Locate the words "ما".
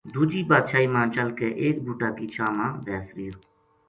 0.93-1.01, 2.57-2.67